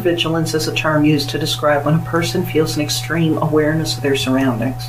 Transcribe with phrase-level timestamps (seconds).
[0.00, 4.02] Hypervigilance is a term used to describe when a person feels an extreme awareness of
[4.02, 4.88] their surroundings.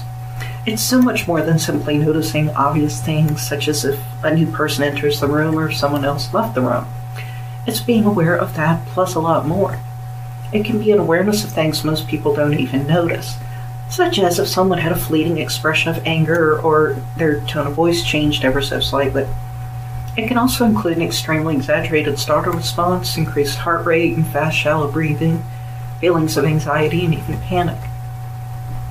[0.65, 4.85] It's so much more than simply noticing obvious things, such as if a new person
[4.85, 6.85] enters the room or someone else left the room.
[7.67, 9.79] It's being aware of that plus a lot more.
[10.53, 13.37] It can be an awareness of things most people don't even notice,
[13.89, 18.01] such as if someone had a fleeting expression of anger or their tone of voice
[18.01, 19.27] changed ever so slightly.
[20.17, 24.91] It can also include an extremely exaggerated startle response, increased heart rate, and fast, shallow
[24.91, 25.43] breathing,
[26.01, 27.79] feelings of anxiety, and even panic.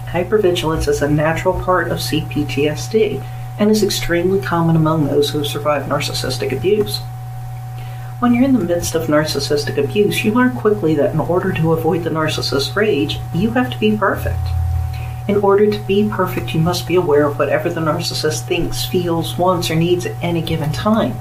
[0.06, 3.22] Hypervigilance is a natural part of CPTSD
[3.58, 7.00] and is extremely common among those who have survived narcissistic abuse.
[8.18, 11.72] When you're in the midst of narcissistic abuse, you learn quickly that in order to
[11.74, 14.40] avoid the narcissist's rage, you have to be perfect.
[15.30, 19.38] In order to be perfect, you must be aware of whatever the narcissist thinks, feels,
[19.38, 21.14] wants, or needs at any given time.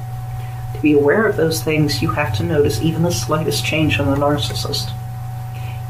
[0.73, 4.08] To be aware of those things, you have to notice even the slightest change in
[4.08, 4.90] the narcissist.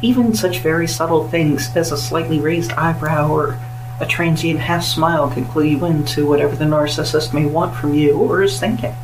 [0.02, 3.58] Even such very subtle things as a slightly raised eyebrow or
[4.02, 8.17] a transient half smile can clue you into whatever the narcissist may want from you
[8.17, 8.95] or is thinking.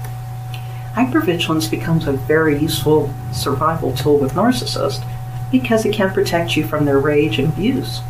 [0.95, 5.05] Hypervigilance becomes a very useful survival tool with narcissists
[5.51, 8.01] because it can protect you from their rage and abuse.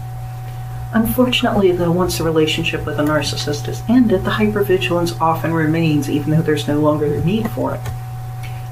[0.95, 6.31] Unfortunately, though, once the relationship with a narcissist is ended, the hypervigilance often remains even
[6.31, 7.81] though there's no longer the need for it.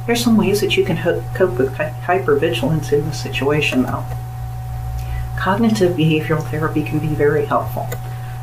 [0.05, 4.05] There's some ways that you can ho- cope with hy- hypervigilance in this situation, though.
[5.37, 7.89] Cognitive behavioral therapy can be very helpful.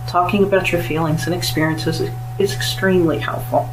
[0.06, 2.02] Talking about your feelings and experiences
[2.38, 3.70] is extremely helpful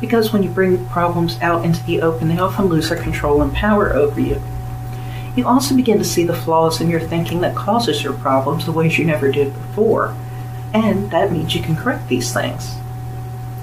[0.00, 3.54] because when you bring problems out into the open, they often lose their control and
[3.54, 4.42] power over you.
[5.36, 8.72] You also begin to see the flaws in your thinking that causes your problems the
[8.72, 10.16] ways you never did before,
[10.72, 12.76] and that means you can correct these things.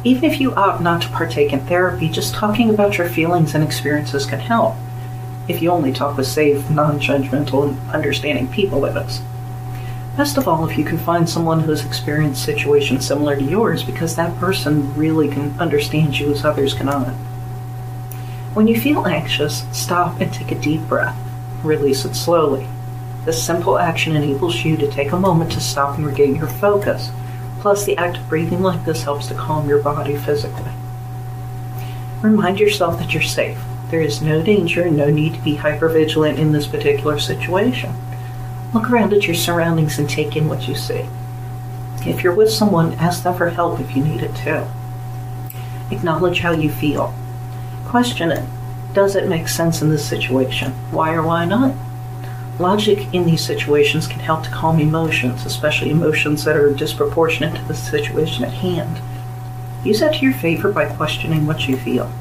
[0.04, 3.64] Even if you opt not to partake in therapy, just talking about your feelings and
[3.64, 4.76] experiences can help.
[5.48, 9.22] If you only talk with safe, non judgmental, and understanding people, that is.
[10.16, 13.82] Best of all, if you can find someone who has experienced situations similar to yours,
[13.82, 17.08] because that person really can understand you as others cannot.
[18.54, 21.18] When you feel anxious, stop and take a deep breath.
[21.64, 22.68] Release it slowly.
[23.26, 27.10] This simple action enables you to take a moment to stop and regain your focus.
[27.62, 30.72] Plus, the act of breathing like this helps to calm your body physically.
[32.22, 33.58] Remind yourself that you're safe.
[33.90, 37.96] There is no danger and no need to be hypervigilant in this particular situation.
[38.74, 41.06] Look around at your surroundings and take in what you see.
[42.06, 44.66] If you're with someone, ask them for help if you need it too.
[45.92, 47.14] Acknowledge how you feel.
[47.86, 48.44] Question it.
[48.94, 50.72] Does it make sense in this situation?
[50.92, 51.74] Why or why not?
[52.60, 57.64] Logic in these situations can help to calm emotions, especially emotions that are disproportionate to
[57.64, 59.00] the situation at hand.
[59.84, 62.12] Use that to your favor by questioning what you feel.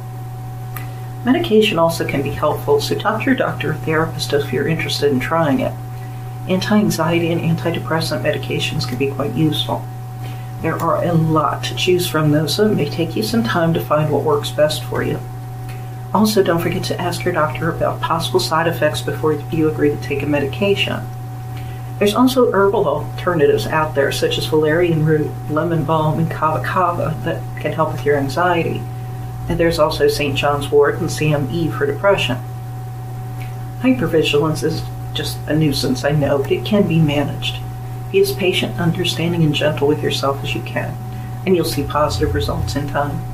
[1.26, 5.12] Medication also can be helpful, so talk to your doctor or therapist if you're interested
[5.12, 5.74] in trying it.
[6.48, 9.84] Anti anxiety and antidepressant medications can be quite useful.
[10.62, 13.74] There are a lot to choose from, though, so it may take you some time
[13.74, 15.20] to find what works best for you.
[16.14, 20.00] Also, don't forget to ask your doctor about possible side effects before you agree to
[20.02, 21.06] take a medication.
[21.98, 27.16] There's also herbal alternatives out there, such as valerian root, lemon balm, and kava kava,
[27.24, 28.82] that can help with your anxiety.
[29.48, 30.36] And there's also St.
[30.36, 32.38] John's wort and SAMe for depression.
[33.80, 34.82] Hypervigilance is
[35.14, 37.56] just a nuisance, I know, but it can be managed.
[38.10, 40.94] Be as patient, understanding, and gentle with yourself as you can,
[41.46, 43.22] and you'll see positive results in time.